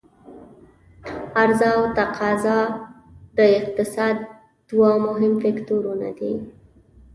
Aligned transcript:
عرضا 1.41 1.69
او 1.77 1.83
تقاضا 1.97 2.59
د 3.37 3.39
اقتصاد 3.59 4.15
دوه 4.69 4.91
مهم 5.05 5.33
فکتورونه 5.43 6.09
دي. 6.17 6.33